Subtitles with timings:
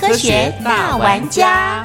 [0.00, 1.84] 科学大玩家。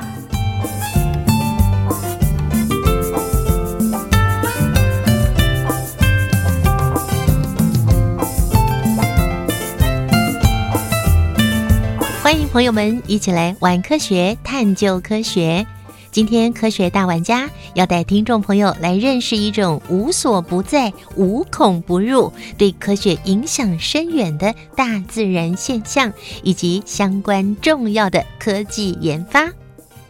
[12.22, 15.66] 欢迎朋友们一起来玩科学、探究科学。
[16.14, 26.14] 今天科学大玩家要带听众朋友来认识一种无所不在、无孔不入、对科学影响深远的大自然现象，
[26.44, 29.50] 以及相关重要的科技研发。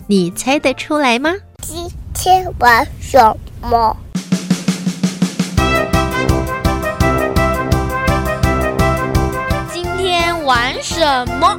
[0.05, 1.33] 你猜得出来吗？
[1.61, 3.95] 今天玩什么？
[9.71, 11.57] 今天玩什么？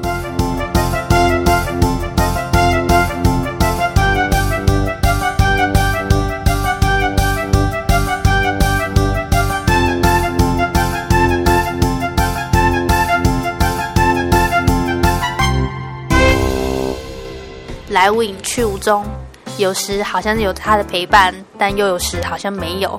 [17.95, 19.05] 来无影去无踪，
[19.57, 22.99] 有时好像是有他的陪伴，但又有时好像没有。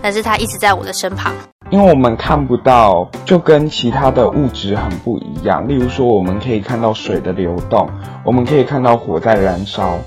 [0.00, 1.34] 但是他一直在我的身旁。
[1.68, 5.68] 因为我们看不到，就跟其他的物质很不一样。
[5.68, 7.86] 例如说，我们可以看到水的流动，
[8.24, 9.98] 我们可以看到火在燃烧，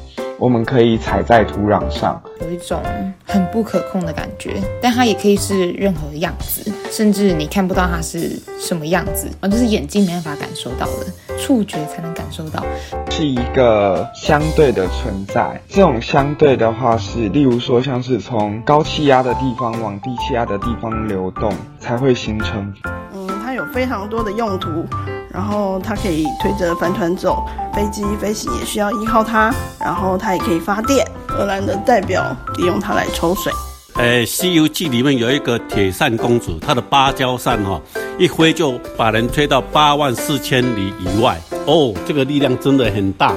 [0.44, 2.78] 我们可以踩在土壤上，有一种
[3.26, 4.56] 很不可控的感觉。
[4.82, 11.38] 但它也可以是任何样子，甚至你看不到它是什么样子啊，就是眼睛没办法感受到的。
[11.40, 12.62] 触觉才能感受到，
[13.10, 15.62] 是一个相对的存在。
[15.70, 22.74] 这种相对的话是，例如说，像是从高气压的地方往低气压的地方流动，才会形成。
[23.14, 24.86] 嗯，它有非常多的用途，
[25.34, 31.04] 然后它可以推着帆船走，飞机飞行也需要依靠它，然后它也可以发电。
[31.28, 32.24] 荷兰的代表
[32.58, 33.52] 利用它来抽水。
[33.96, 37.82] 呃，《西游记》里面有一个铁扇公主，她的芭蕉扇哈，
[38.20, 41.40] 一挥就把人吹到八万四千里以外。
[41.66, 43.34] 哦，这个力量真的很大。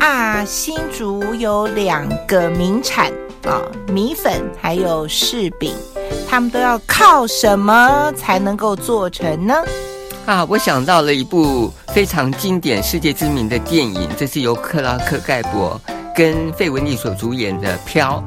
[0.00, 3.10] 啊，新竹有两个名产
[3.46, 5.74] 啊，米粉还有柿饼，
[6.28, 9.54] 他们都要靠什么才能够做成呢？
[10.28, 15.80] 啊，我想到了一部非常经典、世界知名的电影，这是由克拉克盖博
[16.14, 18.22] 跟费雯丽所主演的《飘》。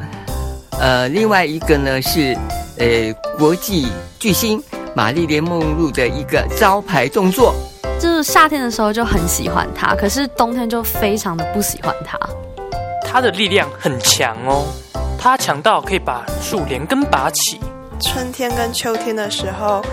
[0.80, 2.36] 呃，另外一个呢是，
[2.80, 4.60] 呃，国际巨星
[4.96, 7.54] 玛丽莲梦露的一个招牌动作，
[8.00, 12.20] 就是夏天的时候就很喜欢它，可是冬天就非常的不喜欢它。
[13.06, 14.66] 它的力量很强哦，
[15.20, 17.60] 它强到可以把树连根拔起。
[18.00, 19.86] 春天跟秋天的时候，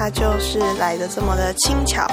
[0.00, 2.06] 它就是来的这么的轻巧。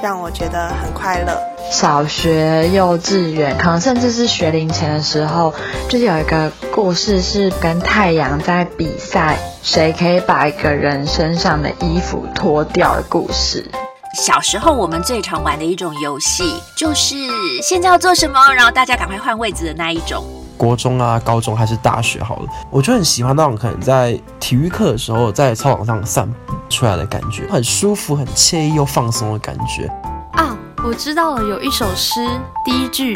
[0.00, 1.36] 让我觉得很快乐。
[1.72, 5.52] 小学、幼稚园，可能甚至是学龄前的时候，
[5.88, 13.68] 就是有一个故事是跟太阳在比赛，谁可以把一个人身上的衣服脱掉的故事。
[14.14, 16.44] 小时候我们最常玩的一种游戏，
[16.76, 17.16] 就是
[17.60, 20.24] 现在要做什么，然后大家赶快换位置的那一种。
[20.56, 29.86] 国中啊、高中还是大学好了，我就很喜欢那种可能在体育课的时候在操场上散步出来的感觉，很舒服、很惬意又放松的感觉。
[30.32, 32.26] 啊，我知道了，有一首诗，
[32.64, 33.14] 第一句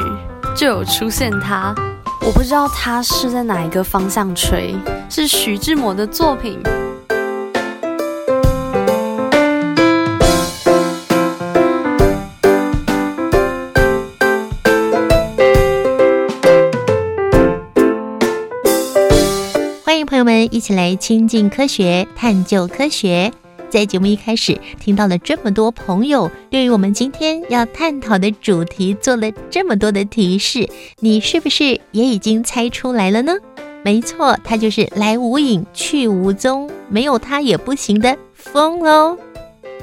[0.54, 1.74] 就有出现它，
[2.20, 4.76] 我不知道它是在哪一个方向吹，
[5.08, 6.60] 是徐志摩的作品。
[19.82, 23.32] 欢迎朋友们，一起来亲近科学，探究科学。
[23.76, 30.66] 在节目一开始，听到了这么多朋友对于我们今天要探讨的主题做了这么多的提示，
[31.00, 33.34] 你是不是也已经猜出来了呢？
[33.84, 39.18] 没错，它就是来无影去无踪，没有它也不行的风哦。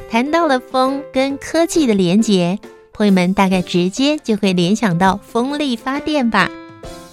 [0.10, 2.58] 谈到了风跟科技的连结，
[2.94, 6.50] 朋友们大概直接就会联想到风力发电吧。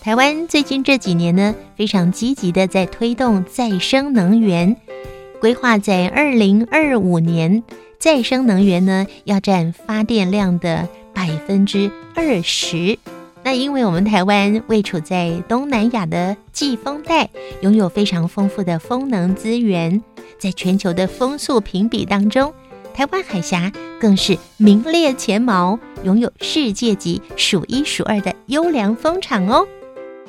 [0.01, 4.75] 台湾最近这几年呢，非常积极的在推动再生能源，
[5.41, 7.63] 规划在二零二五年，
[7.99, 12.99] 再生能源呢要占发电量的百分之二十。
[13.43, 17.31] 那因为我们台湾位处在东南亚的季风带，
[17.63, 20.03] 拥有非常丰富的风能资源，
[20.39, 22.53] 在全球的风速评比当中。
[22.93, 29.67] 台湾海峡更是名列前茅，拥有世界级数一数二的优良风场哦。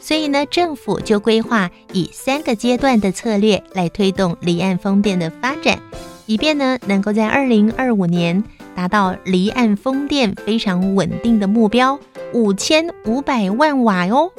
[0.02, 5.80] 所以呢，政府就规划以三个阶段的策略来推动离岸风电的发展，
[6.26, 8.44] 以便呢能够在二零二五年
[8.76, 12.00] 达到离岸风电非常稳定的目标
[12.34, 14.32] 五千五百万瓦哦。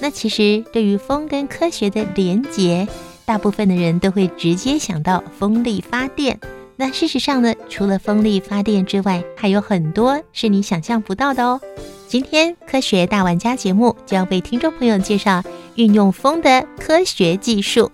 [0.00, 2.88] 那其实对于风跟科学的连结，
[3.24, 6.38] 大部分的人都会直接想到风力发电。
[6.74, 11.60] 那事实上呢，除了风力发电之外，还有很多是你想象不到的哦。
[12.08, 15.42] 今天科学大玩家节目就要为听众朋友介绍
[15.74, 17.90] 运用风的科学技术。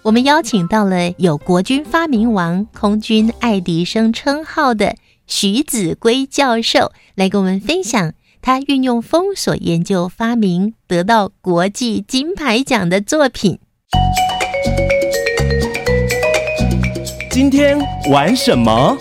[0.00, 4.96] 我们邀请到了有“国军发明王”、“空军爱迪生”称号的
[5.26, 13.58] 徐子圭教授，来跟我们分享他运用风所研究发明得到国际金牌奖的作品。
[17.30, 17.78] 今天
[18.10, 18.96] 玩什么？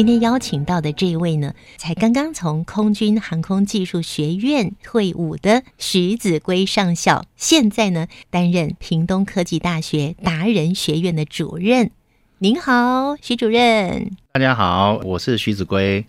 [0.00, 11.90] 今天邀请到的这一位呢，才刚刚从空军航空技术学院退伍的徐子圭上校，现在呢担任屏东科技大学达人学院的主任。
[12.38, 14.12] 您好，徐主任。
[14.32, 16.06] 大家好，我是徐子圭。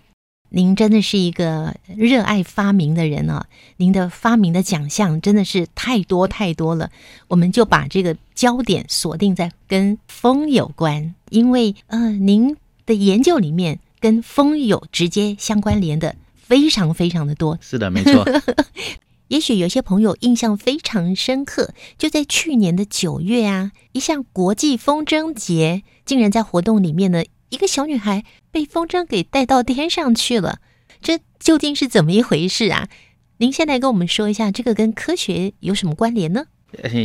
[0.52, 3.48] 您真的是一个热爱发明的人啊！
[3.76, 6.90] 您的发明的奖项真的是太多太多了，
[7.28, 12.56] 我们就把这个焦点锁定在跟风有关，因为呃，您。
[12.92, 17.58] 的研究里面跟风有直接相关联的非常非常的多。
[17.62, 18.28] 是的，没错。
[19.30, 30.60] 也许有些朋友印象非常深刻，就在去年的九月啊，一项国际风筝节，竟然在活动里面呢，一个小女孩被风筝给带到天上去了。
[31.02, 32.90] 这究竟是怎么一回事啊？
[33.38, 36.48] 您先来跟我们说一下，这个跟科学有什么关联呢？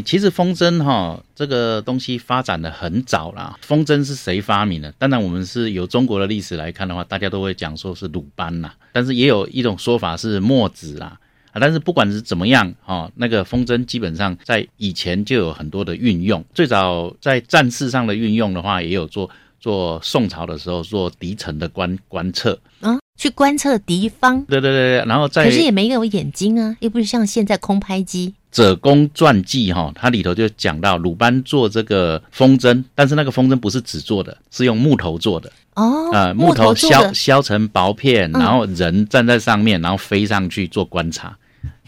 [0.04, 3.58] 其实风筝哈这个东西发展的很早啦。
[3.62, 4.92] 风筝是谁发明的？
[4.92, 8.74] 当然，我们是由中国的历史来看的话，大家都会讲说是鲁班啦。
[8.92, 11.18] 但是也有一种说法是墨子啦。
[11.52, 16.44] 啊，但是不管是怎么样哈，那个风筝基本上在以前就有很多的运用。
[16.54, 19.28] 最早在战事上的运用的话，也有做
[19.58, 24.44] 做宋朝的时候做敌城的观观测啊，去观测敌方。
[24.44, 28.28] 对对对对，然后在可是也没有眼睛啊，又不是像现在空拍机。
[28.56, 36.08] 《者公传记》哈，它里头就讲到鲁班做这个风筝，但是那个风筝不是纸做的，是用木头做的哦。
[36.10, 41.36] 呃，木头削削成薄片，然后人站在上面，然后飞上去做观察。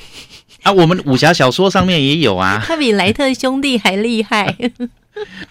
[0.62, 4.54] 啊，我们武侠小说上面也有啊， 他比莱特兄弟还厉害。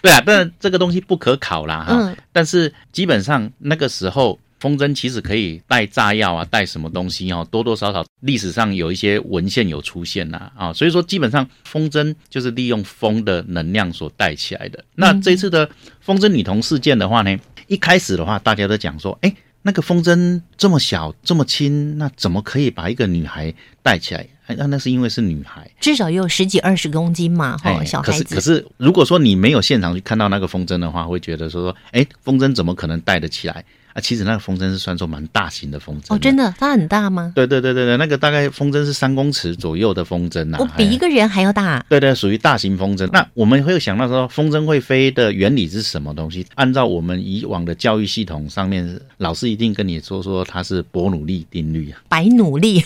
[0.00, 2.14] 对啊，但这个东西不可考啦哈。
[2.32, 4.38] 但是基本上那个时候。
[4.58, 7.46] 风筝其实可以带炸药啊，带什么东西哦？
[7.50, 14.84] 多多少少历史上有一些文献有出现呐啊，所以说基本上风筝就是利用风的能量所带起来的。
[14.94, 15.68] 那这次的
[16.00, 19.32] 风筝女童事件的话呢，一开始的话大家都讲说，哎，
[19.62, 24.26] 那个风筝这么小这么轻，那怎么可以把一个女孩带起来？
[24.56, 28.24] 那那是因为是女孩，至少也有十几二十公斤嘛，哈，小孩子。
[28.24, 33.62] 可是可是，如果说你没有现场去看到那个风筝的话，会觉得说说，哎，风筝怎么可能带得起来？
[34.00, 37.32] 其实那个风筝是算作蛮大型的风筝哦，真的，它很大吗？
[37.34, 41.84] 对对对对对，那个大概风筝是三公尺左右的风筝呐，我比一个人还要大。
[41.88, 43.08] 对对，属于大型风筝。
[43.12, 46.46] 那我们会想到说，风筝会飞的原理是什么东西？
[46.54, 52.80] 按照我们以往的教育系统上面，老师一定跟你说说它是伯努利定律啊，白努力。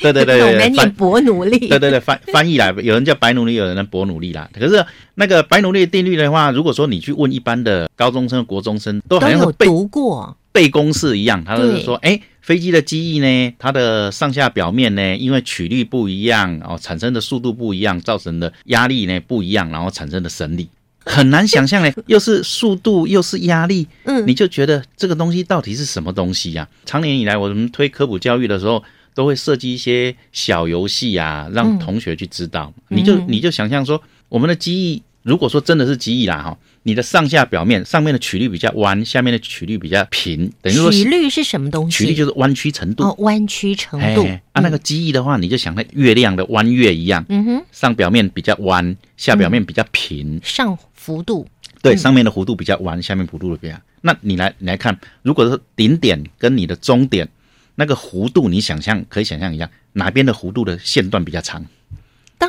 [0.00, 1.58] 对 对对， 我们念伯努力。
[1.68, 4.48] 对对对，翻翻译来，有人叫白努力，有人叫伯努力啦。
[4.52, 10.36] 可是那个白努力定律的话，如果说你去问一般的高中生、国中生，都好像有读过。
[10.52, 20.68] 背公式一样，他就是说，哎，飞机的机翼呢，它的上下表面呢，因为曲率不一样哦，产生的速度不一样，造成的压力呢不一样，然后产生的升力
[21.04, 26.68] 很难想象呢， 又是速度又是压力，嗯，你就觉得这个东西到底是什么东西呀？
[26.84, 28.82] 长年以来，我们推科普教育的时候，
[29.14, 32.72] 都会设计一些小游戏啊，让同学去知道。
[32.88, 36.58] 你就你就想象说，我们的机翼，如果说真的是机翼啦，哈。
[36.82, 41.98] 你的上下表面上面的曲率比较弯，下面的曲率比较平，等于说曲率是什么东西？
[41.98, 43.04] 曲率就是弯曲程度。
[43.04, 44.26] 哦，弯曲程度。
[44.52, 47.24] 啊，那个机翼的话，你就想那月亮的弯月一样。
[47.28, 47.64] 嗯哼。
[47.72, 50.40] 上表面比较弯，下表面比较平。
[50.42, 51.46] 上幅度。
[51.82, 53.74] 对，上面的弧度比较弯，下面弧度的比较。
[54.00, 57.28] 那你来，你来看，如果是顶点跟你的终点。
[57.76, 61.64] 那个弧度你想象可以想象一下，哪边的弧度的线段比较长？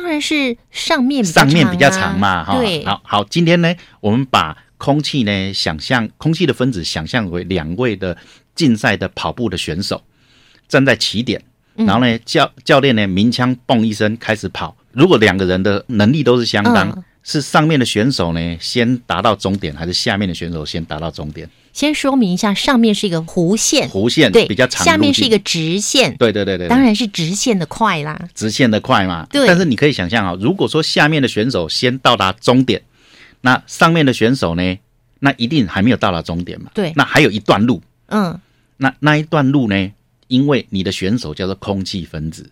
[0.02, 2.58] 当然是上面上面比较长嘛，哈。
[2.58, 8.16] 对，好好，今天呢，我们把空气呢想象空气的分子想象为两位的
[8.56, 10.02] 竞赛的跑步的选手，
[10.66, 11.40] 站在起点，
[11.76, 14.76] 然后呢教教练呢鸣枪嘣一声开始跑。
[14.90, 21.48] 如果两个人的能力都是相当，嗯是上面的选手呢先达到终点，还是下面的选手先达到终点？
[21.72, 29.26] 先说明一下，上面是一个弧线，弧线对，比较长，下面是一个直线，对对对对，当然是直线的快啦，直线的快嘛。
[29.30, 32.82] 对，但是你可以想象啊，如果说下面的选手先到达终点，
[33.40, 34.78] 那上面的选手呢，
[35.20, 36.70] 那一定还没有到达终点嘛。
[36.74, 38.38] 对，那还有一段路，嗯，
[38.76, 39.92] 那那一段路呢，
[40.28, 42.50] 因为你的选手叫做空气分子，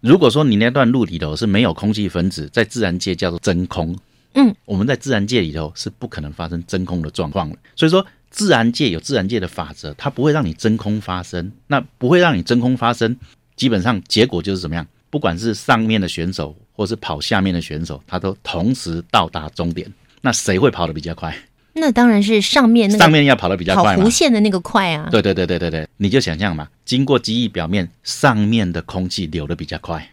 [0.00, 3.94] 如果说你那段路里头是没有空气分子，在自然界叫做真空。
[4.36, 11.52] 嗯，我们在自然界里头是不可能发生真空的状况的，所以说自然界有自然界的法则，它不会让你真空发生。
[11.68, 13.16] 那不会让你真空发生，
[13.54, 14.84] 基本上结果就是怎么样？
[15.08, 19.86] 不管是上面的选手，或是跑下面的选手，他都同时到达终点。
[20.20, 21.32] 那谁会跑得比较快？
[21.74, 25.08] 那当然是上面那个上面要跑得比较快弧线的那个快啊。
[25.12, 30.10] 对对对对对对，你就想象嘛，经过机翼表面，上面的空气流得比较快。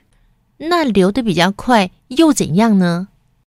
[0.57, 3.07] 那流得比较快又怎样呢？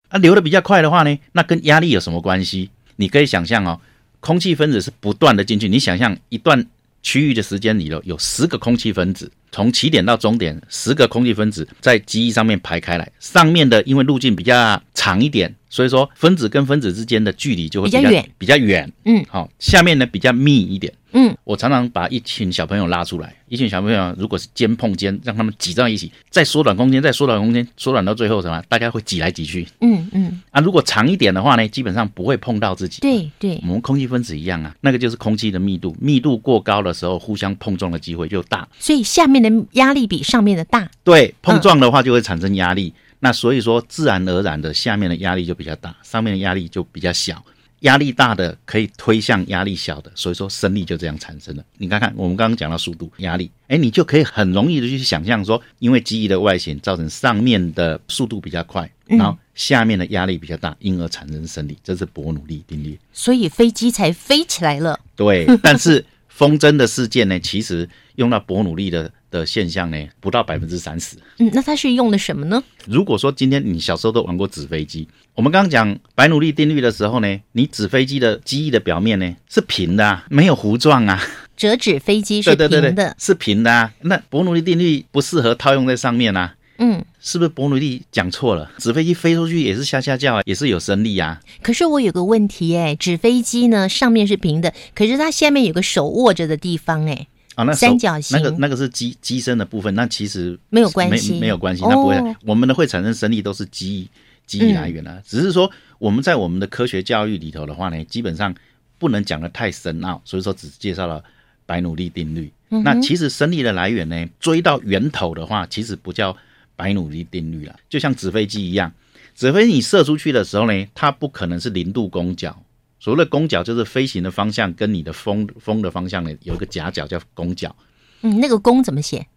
[0.09, 2.69] 啊，流得比较快的话呢，那跟压力有什么关系？
[2.97, 3.79] 你可以想象哦，
[4.19, 5.67] 空气分子是不断的进去。
[5.69, 6.65] 你想象一段
[7.03, 13.09] 区域的时间里头有十个空气分子，从起点到终点，十个空气分子在机翼上面排开来。
[13.19, 18.91] 上面的因为路径比较长一点，所以说分子跟分子之间的距离就会比较远，比较远。
[19.05, 20.93] 嗯，好、下面呢比较密一点。
[21.13, 28.61] 嗯，我常常把一群小朋友拉出来，一群小朋友如果是肩碰肩，让他们挤在一起，再缩短空间，再缩短空间，缩短到最后什么？
[28.67, 29.65] 大家会挤来挤去。
[29.79, 32.99] 嗯嗯，啊，如果长一点的话呢，基本上不会碰到自己。
[32.99, 38.67] 对对，我们空气分子一样啊，那个就是空气的密度，密度过高的时候，互相碰撞的机会就大。
[38.77, 40.89] 所以下面的压力比上面的大。
[41.05, 42.93] 对，碰撞的话就会产生压力。
[43.19, 47.43] 那所以说，自然而然的下面的压力就比较大，上面的压力就比较小。
[47.81, 51.63] 压力大的可以推向压力小的，所以说升力就这样产生了。
[51.77, 62.99] 你看看，我们刚刚讲到速度、压力，哎，你就可以很容易的去想象说，因为机翼的外形造成上面的速度比较快，嗯然后下面的压力比较大，因而产生升力，这是伯努利定律。
[63.13, 64.99] 所以飞机才飞起来了。
[65.15, 71.15] 对，但是风筝的事件呢，其实用到伯努利的的现象呢，不到百分之三十。
[71.39, 72.63] 嗯，那它是用的什么呢？
[72.85, 81.21] 如果说今天你小时候都玩过纸飞机，我们刚刚讲白努利定律的时候呢，你纸飞机的机翼的表面呢是平的啊，没有弧状啊，
[81.55, 83.93] 折纸飞机是对对对平的对，，是平的啊。
[84.01, 86.55] 那伯努利定律不适合套用在上面啊。
[86.79, 88.71] 嗯，是不是伯努利讲错了？
[88.77, 91.41] 纸飞机飞出去也是下下叫啊，也是有升力啊。
[91.63, 97.25] 可是我有个问题哎，纸飞机呢上面是平的，可是它下面有个手握着的地方哎，
[97.57, 102.15] 啊，那手三角形那个那个是机机身的部分，那其实没有关系没没有关系，那不会。
[102.15, 104.09] 哦我们的会产生升力都是机翼
[104.45, 108.53] 机翼来源啊，只是说我们在我们的科学教育里头的话呢，基本上
[108.99, 111.23] 不能讲的太深奥，所以说只介绍了
[111.65, 112.53] 白努力定律。
[112.69, 116.37] 嗯那其实升力的来源呢，追到源头的话，其实不叫
[116.75, 118.91] 白努力定律啦，就像纸飞机一样，
[119.33, 122.55] 纸飞机你射出去的时候呢，它不可能是零度攻角。
[122.99, 127.75] 所谓的攻角就是飞行的方向跟你的风风的方向呢有一个夹角叫弓角，
[128.21, 129.27] 嗯，那个弓怎么写？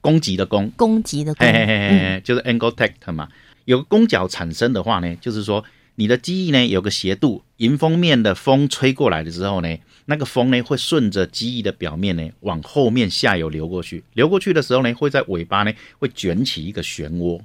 [0.00, 3.28] 攻击的攻，攻击的攻，嘿嘿嘿嘿嗯，就是 angle tact 嘛。
[3.66, 5.62] 有个弓角产生的话呢，就是说
[5.96, 17.38] 你的机翼呢有个斜度，迎风面的风吹过来的时候呢，那个风呢会顺着机翼的表面呢往后面下游流过去，流过去的时候呢会在尾巴呢会卷起一个漩涡，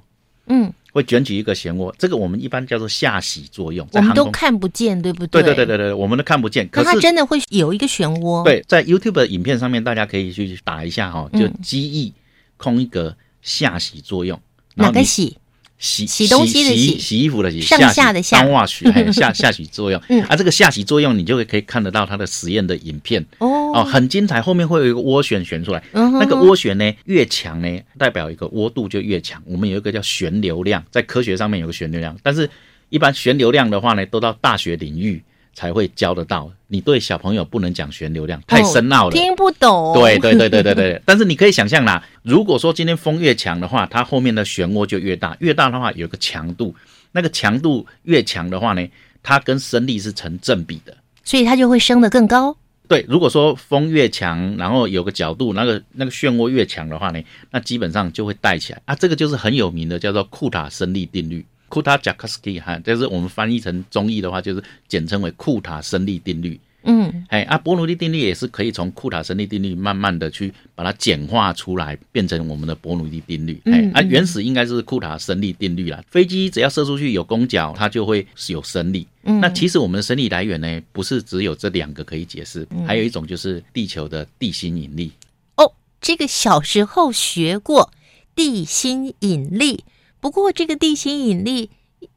[0.46, 4.30] 嗯，会卷起一个漩涡，这个我们一般叫做下洗作用，我们都。
[4.30, 12.12] 看不见，对不对对对对对对，我们都看不见，可是它真的会有一个漩涡。，对，在 YouTube 的影片上面，大家可以去打一下哈、就嗯机翼
[12.56, 14.40] 空一格下洗作用。
[14.74, 15.36] 哪个洗？
[15.78, 20.00] 洗洗东西的洗洗洗衣服的洗，上下的下当袜洗，嘿 下下洗作用。
[20.08, 24.40] 嗯啊，这个下洗作用你就会可以看得到它的实验的影片哦哦，很精彩。
[24.40, 29.42] 后面会有一个涡旋旋出来，嗯那个涡旋呢越强呢，代表一个涡度就越强。
[29.44, 32.48] 我们有一个叫旋流量，在科学上面有个旋流量，但是
[32.88, 35.22] 一般旋流量的话呢，都到大学领域
[35.56, 36.52] 才会教得到。
[36.68, 39.10] 你对小朋友不能讲旋流量，太深奥了。
[39.10, 39.94] 哦听不懂。
[39.94, 46.74] 对对对对对对， 但是你可以想象啦，如果说今天风越强的话，它后面的漩涡就越大，越大的话有个强度，
[47.12, 48.86] 那个强度越强的话呢，
[49.22, 50.94] 它跟升力是成正比的。
[51.24, 52.56] 所以它就会升得更高。
[52.88, 57.20] 对，如果说风越强，然后有个角度，那个那个漩涡越强的话呢，
[57.50, 58.94] 那基本上就会带起来啊。
[58.94, 61.44] 这个就是很有名的，叫做库塔升力定律。
[61.68, 66.58] 库塔贾克斯基哈，就是我们翻译成中译的话，就是简称为库塔升力定律。
[66.88, 73.60] 嗯，哎啊，伯努利定律也是可以从库塔生力定律慢慢的去把它简化出来，变成我们的伯努利定律。
[73.64, 76.00] 哎啊，原始应该是库塔生力定律啦。
[76.08, 79.04] 飞机只要射出去有攻角，它就会有升力。
[79.24, 85.10] 嗯那其实我们的升力来源呢，不是只有这两个可以解释，嗯还有一种就是地球的地心引力。
[85.56, 87.90] 哦，这个小时候学过
[88.36, 89.82] 地心引力，
[90.20, 91.70] 不过这个地心引力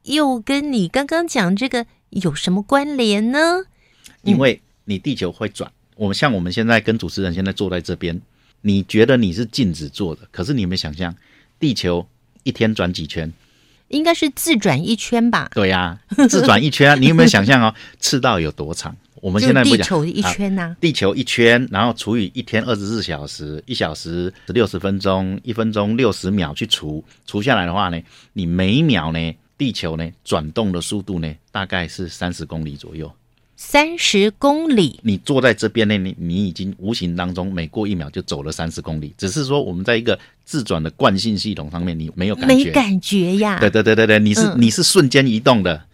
[0.03, 3.65] 又跟你刚刚讲这个有什么关联呢？
[4.23, 5.71] 因为你地球会转。
[5.95, 8.19] 我们像我们现在跟主持人现在坐在这边，
[8.61, 11.13] 你觉得你是静止坐的，可是你有没有想象，
[11.59, 12.07] 地球
[12.43, 13.31] 一天转几圈？
[13.89, 15.49] 应该是自转一圈吧？
[15.53, 16.95] 对呀、自转一圈啊！
[16.99, 18.95] 你有没有想象哦，赤道有多长？
[19.21, 33.11] 我们现在不讲地球一圈呐、啊地球一圈，然后除以一天二十四小时，一小时六十分钟，一分钟六十秒去除，除下来的话呢，你每秒呢，地球呢转动的速度呢，大概是三十公里左右。
[33.61, 43.59] 三十公里，你坐在这边呢，你你已经无形当中每过一秒就走了三十公里，只是说我们在一个自转的惯性系统上面，你没有感觉，没感觉呀。
[43.59, 45.85] 对对对对对，你是、嗯你是瞬间移动的，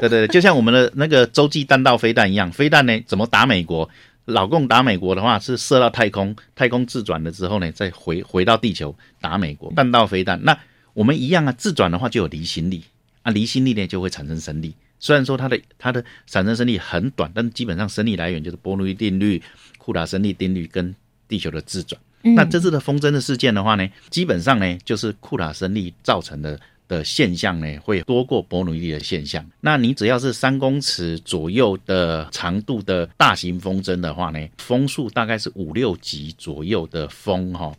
[0.00, 3.86] 对对对，就像我们的那个洲际弹道飞弹一样，飞弹呢怎么打美国？
[4.24, 10.42] 老共打美国的话是射到太空，太空自转了之后呢，再回 回到地球打美国弹道飞弹。
[10.42, 10.58] 那
[10.94, 12.82] 我们一样啊，自转的话就有离心力
[13.20, 14.74] 啊，离心力呢就会产生升力。
[15.04, 19.42] 虽然说它的它的产生升力很短，但基本上升力来源就是波努利定律、
[19.76, 20.94] 库塔升力定律跟
[21.28, 22.00] 地球的自转。
[22.22, 26.58] 嗯那这次的风筝的事件的话呢，基本上呢就是库塔升力造成的
[26.88, 29.44] 的现象呢，会多过伯努利的现象。
[29.60, 37.70] 那你只要是三公尺左右的长度的大型风筝的话呢，风速大概是五六级左右的风哈、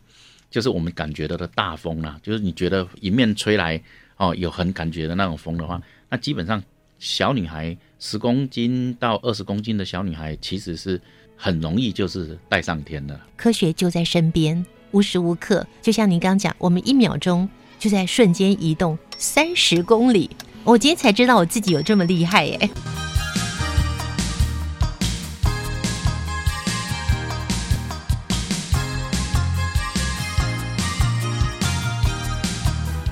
[0.48, 3.82] 就是我们感觉到的大风啦，就是你觉得迎面吹来
[4.16, 6.62] 哦，有很感觉的那种风的话，那基本上
[6.98, 11.00] 小女孩十公斤到二十公斤的小女孩，其实是
[11.36, 13.18] 很容易就是带上天的。
[13.36, 15.66] 科学就在身边，无时无刻。
[15.82, 17.48] 就像您刚刚讲，我们一秒钟
[17.78, 20.30] 就在瞬间移动三十公里。
[20.64, 22.70] 我今天才知道我自己有这么厉害耶！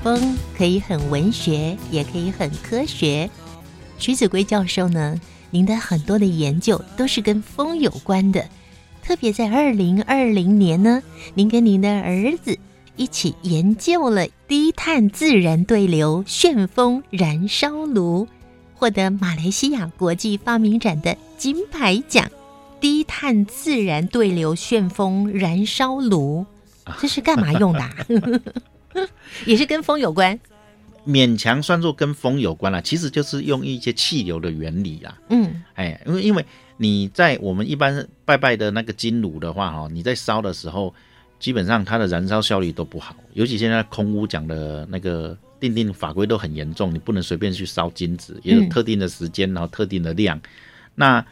[0.03, 3.29] 风可以很文学，也可以很科学。
[3.97, 8.45] 徐子圭教授呢，您的很多的研究都是跟风有关的。
[9.01, 11.01] 特别在二零二零年呢，
[11.33, 12.57] 您跟您的儿子
[12.95, 18.27] 一起研究了低碳自然对流旋风燃烧炉，
[18.73, 22.29] 获得马来西亚国际发明展的金牌奖。
[22.81, 26.45] 低碳自然对流旋风燃烧炉，
[26.99, 27.95] 这是干嘛用的、啊？
[29.45, 30.39] 也是跟风有关。
[31.05, 35.17] 勉强算作跟风有关啦，其实就是用一些气流的原理啦。
[35.29, 36.45] 嗯，哎，因为因为
[36.77, 40.93] 你在我们一般拜拜的那个金炉的话，哈，你在烧的时候，
[41.39, 50.41] 基本上它的燃烧效率都不好，尤其现在空屋讲的那个定定法规都很严重，你不能随便去烧金子，也有嗯特定的时间，然后特定的量。
[50.95, 51.23] 那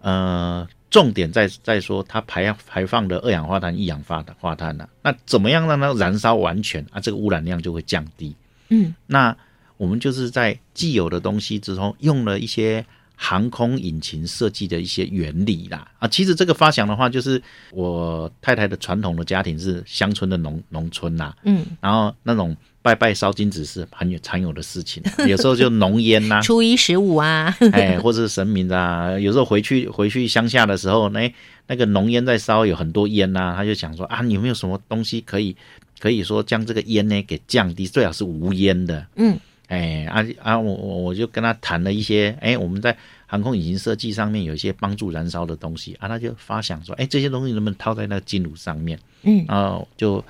[0.00, 6.98] 呃，重点在在说它排排放的二氧化碳、一氧化碳化碳呢、那怎么样让它燃烧完全啊？
[6.98, 8.34] 这个污染量就会降低。
[8.70, 9.36] 嗯，那
[9.76, 15.86] 我们就是在既有的东西之中用了一些航空引擎设计的一些原理啦。
[15.98, 17.40] 啊，其实这个发想的话，就是
[17.72, 31.30] 我太太的传统的家庭是乡村的农农村呐、嗯，然后那种拜拜烧金纸是很有常有的事情， 有时候就浓烟呐、初一十五啊， 哎，或者是神明啊，有时候回去回去乡下的时候，那
[31.66, 35.54] 那个浓烟在烧，有很多烟呐、他就想说啊，你有没有什么东西可以
[36.00, 39.06] 可以说将这个烟呢给降低，最好是无烟的。
[39.16, 48.98] 嗯，哎啊啊，我我我就跟他谈了一些，哎，我们在航空引擎设计上面有一些帮助燃烧的东西啊，他就发想说，哎，这些东西能不能套在那个金炉上面？
[49.22, 50.24] 嗯，然后就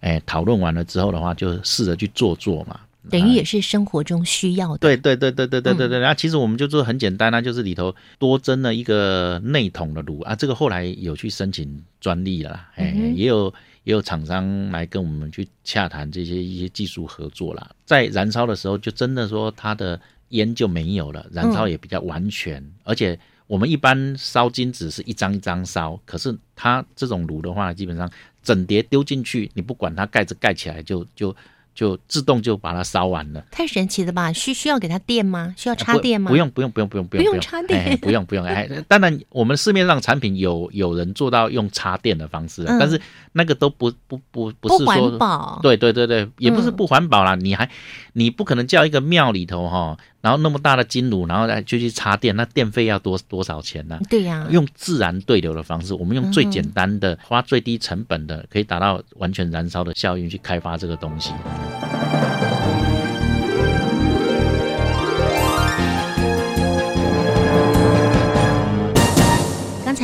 [0.00, 2.78] 哎讨论完了之后的话，就试着去做做嘛。
[3.10, 4.78] 等于也是生活中需要的。
[4.78, 13.52] 对对对对对对对对，那、其实我们就做很简单啊，就是里头多增了一个内筒的炉啊，这个后来有去申请专利了啦，哎、嗯也有
[13.84, 28.10] 也有厂商来跟我们去洽谈这些一些技术合作啦，在燃烧的时候就真的说它的烟就没有了，燃烧也比较完全，而且我们一般烧金纸是一张一张烧，可是它这种炉的话，基本上
[28.42, 31.34] 整碟丢进去，你不管它盖子盖起来就就
[31.74, 33.44] 就自动就把它烧完了。
[33.50, 34.32] 太神奇了吧？
[34.32, 35.54] 需需要给它电吗？
[35.56, 36.30] 需要插电吗？
[36.30, 38.44] 不用不用不用不用不用不用插电，不用不用。
[38.44, 43.00] 哎，当然我们市面上产品有有人做到用插电的方式，但是
[43.32, 45.58] 那个都不不不不是说环保。
[45.62, 47.34] 对对对对，也不是不环保啦。
[47.34, 47.68] 你还
[48.12, 54.00] 你不可能叫一个庙里头哈，然后那么大的金炉，然后再就去插电，那电费要多多少钱呢？
[54.08, 61.30] 对呀，用自然对流的方式，我们用最简单的、花最低成本的，可以达到完全燃烧的效应去开发这个东西。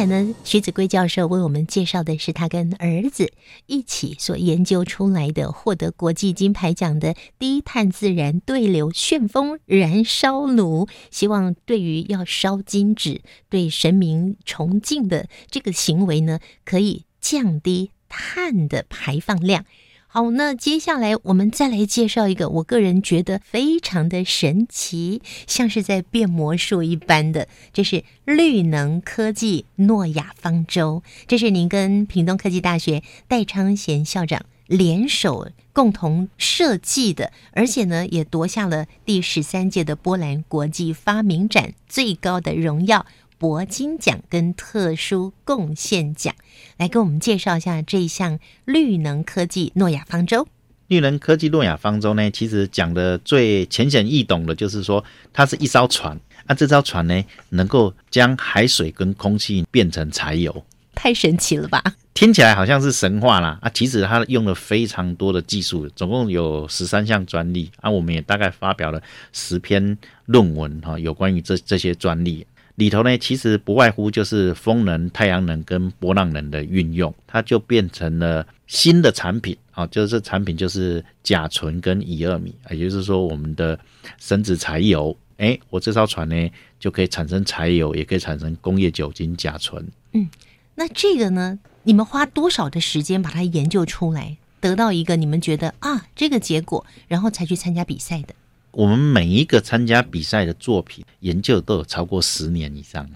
[0.01, 3.31] 才呢，徐子贵教授为我们介绍的是他跟儿子
[3.67, 10.89] 一起所研究出来的、获得国际金牌奖的低碳自然对流旋风燃烧炉。
[11.11, 19.67] 希望对于要烧金纸、对神明崇敬的这个行为呢，可以降低碳的排放量。
[20.13, 43.07] 好，那接下来我们再来介绍一个，我个人觉得非常的神奇，像是在变魔术一般的，这是绿能科技诺亚方舟，这是您跟屏东科技大学戴昌贤校长联手共同设计的，而且呢也夺下了第十三届的波兰国际发明展最高的荣耀。
[43.41, 46.35] 铂金奖跟特殊贡献奖，
[46.77, 50.47] 来给我们介绍一下这一项绿能科技诺亚方舟。
[50.89, 60.63] 绿能科技诺亚方舟呢，其实讲的最浅显易懂的，就是说它是一艘船，啊，这艘船呢能够将海水跟空气变成柴油，
[60.95, 61.83] 太神奇了吧？
[62.13, 69.01] 听起来好像是神话啦，啊，其实它用了非常多的技术，总共有十三项专利，啊，我们也大概发表了
[69.33, 72.47] 十篇论文哈，有关于这这些专利。
[72.77, 83.79] 里头呢，其实不外乎就是风能、太阳能跟波浪能的运用，它就变成了新的产品啊，就是产品就是甲醇跟乙二米，也就是说我们的
[84.19, 85.15] 生质柴油。
[85.37, 89.87] 哎，我这艘船呢就可以产生柴油，也可以产生工业酒精甲醇。
[90.13, 90.29] 嗯，
[90.75, 98.35] 那这个呢，你们花多少的时间把它研究出来，得到一个你们觉得啊这个结果，然后才去参加比赛的？
[98.73, 103.09] 我们每一个参加比赛的作品研究都有超过十年以上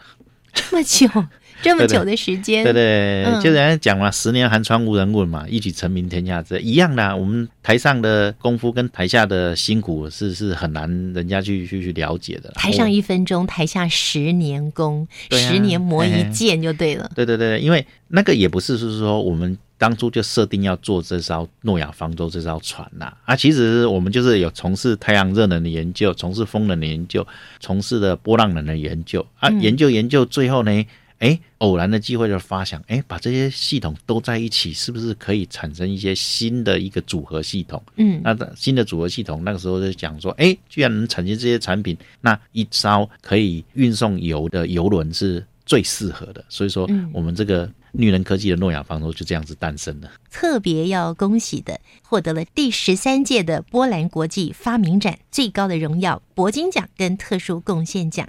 [0.52, 1.08] 这么久，
[1.62, 7.16] 这么久的时间，对对，就人家讲嘛，十年寒窗无人问嘛，一举成名天下知，一样的。
[7.16, 12.50] 我们台上的功夫跟台下的辛苦是是很难人家去去去了解的。
[12.52, 17.10] 台上一分钟，台下十年功，十年磨一剑就对了。
[17.16, 19.58] 对对对，因为那个也不是是说我们。
[19.84, 27.26] 当初就设定要做这艘诺亚方舟这艘船呐，啊，其实我们就是有从事太阳热能的研究，从事风能的研究，
[27.60, 30.86] 从事的波浪能的研究啊，研究研究，最后呢，
[31.18, 37.82] 哎，偶然的机会就发想，哎，把这些系统都在一起，是不是可以产生一些新的一个组合系统？
[37.96, 47.70] 嗯，那新的组合系统，那个时候就讲说，哎，居然能产生这些产品，那一艘可以运送油的油轮是最适合的，所以说我们这个。
[47.94, 50.10] 绿能科技的诺亚方舟就这样子诞生了。
[50.30, 58.28] 特别要恭喜的，获得了第十三届的波兰国际发明展最高的荣耀——铂金奖跟特殊贡献奖。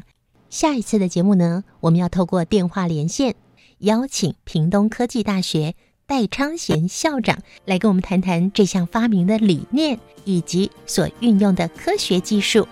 [0.50, 3.36] 下一次的节目呢，我们要透过电话连线，
[3.80, 5.76] 邀请屏东科技大学
[6.06, 12.68] 戴昌贤校长来跟我们谈谈这项发明的理念以及所运用的科学技术。